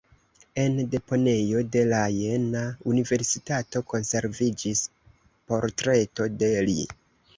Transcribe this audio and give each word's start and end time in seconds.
En 0.61 0.77
deponejo 0.93 1.61
de 1.75 1.83
la 1.91 1.99
Jena-universitato 2.15 3.83
konserviĝis 3.93 4.83
portreto 5.53 6.31
de 6.45 6.51
li. 6.71 6.79